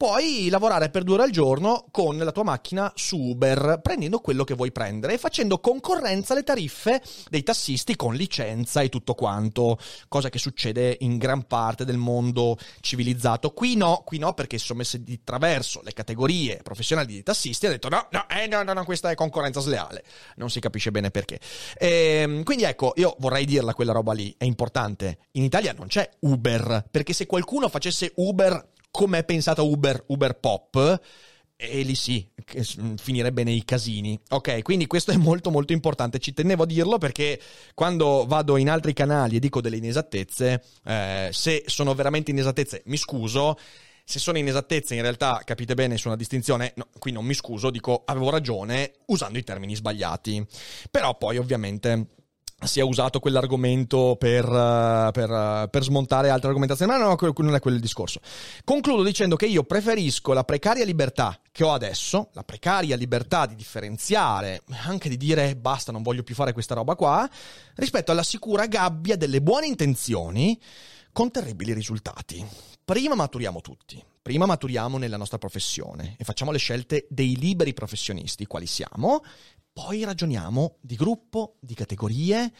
[0.00, 4.44] puoi lavorare per due ore al giorno con la tua macchina su Uber, prendendo quello
[4.44, 9.78] che vuoi prendere e facendo concorrenza alle tariffe dei tassisti con licenza e tutto quanto,
[10.08, 13.50] cosa che succede in gran parte del mondo civilizzato.
[13.50, 17.68] Qui no, qui no perché sono messe di traverso le categorie professionali dei tassisti e
[17.68, 20.02] hanno detto no, no, eh, no, no, no, questa è concorrenza sleale.
[20.36, 21.38] Non si capisce bene perché.
[21.76, 25.18] Ehm, quindi ecco, io vorrei dirla quella roba lì, è importante.
[25.32, 30.38] In Italia non c'è Uber, perché se qualcuno facesse Uber come è pensato Uber, Uber
[30.38, 31.00] Pop,
[31.62, 32.26] e lì sì,
[32.96, 34.18] finirebbe nei casini.
[34.30, 37.38] Ok, quindi questo è molto molto importante, ci tenevo a dirlo perché
[37.74, 42.96] quando vado in altri canali e dico delle inesattezze, eh, se sono veramente inesattezze mi
[42.96, 43.58] scuso,
[44.02, 47.70] se sono inesattezze in realtà capite bene su una distinzione, no, qui non mi scuso,
[47.70, 50.44] dico avevo ragione usando i termini sbagliati.
[50.90, 52.06] Però poi ovviamente
[52.62, 57.60] sia usato quell'argomento per, uh, per, uh, per, smontare altre argomentazioni, ma no, non è
[57.60, 58.20] quello il discorso.
[58.64, 63.54] Concludo dicendo che io preferisco la precaria libertà che ho adesso, la precaria libertà di
[63.54, 67.28] differenziare, anche di dire basta, non voglio più fare questa roba qua,
[67.76, 70.58] rispetto alla sicura gabbia delle buone intenzioni
[71.12, 72.46] con terribili risultati.
[72.84, 78.46] Prima maturiamo tutti, prima maturiamo nella nostra professione e facciamo le scelte dei liberi professionisti,
[78.46, 79.22] quali siamo,
[79.72, 82.52] poi ragioniamo di gruppo, di categorie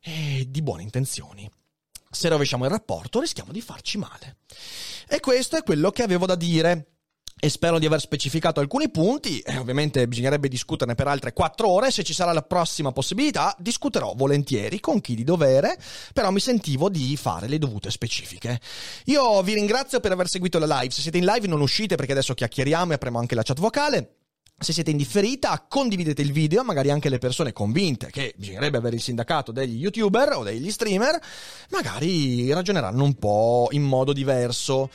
[0.00, 1.50] e di buone intenzioni.
[2.10, 4.36] Se rovesciamo il rapporto rischiamo di farci male.
[5.08, 6.94] E questo è quello che avevo da dire
[7.44, 9.40] e spero di aver specificato alcuni punti.
[9.40, 11.90] E ovviamente bisognerebbe discuterne per altre quattro ore.
[11.90, 15.78] Se ci sarà la prossima possibilità, discuterò volentieri con chi di dovere,
[16.12, 18.60] però mi sentivo di fare le dovute specifiche.
[19.06, 20.94] Io vi ringrazio per aver seguito la live.
[20.94, 24.23] Se siete in live non uscite perché adesso chiacchieriamo e apriamo anche la chat vocale.
[24.56, 28.96] Se siete in differita, condividete il video, magari anche le persone convinte che bisognerebbe avere
[28.96, 31.20] il sindacato degli youtuber o degli streamer,
[31.70, 34.90] magari ragioneranno un po' in modo diverso.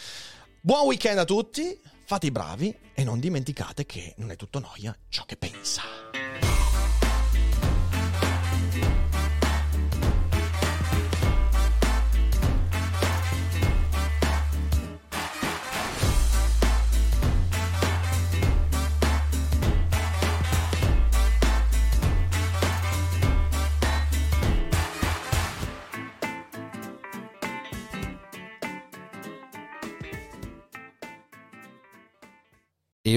[0.62, 4.98] Buon weekend a tutti, fate i bravi e non dimenticate che non è tutto noia
[5.10, 6.09] ciò che pensa.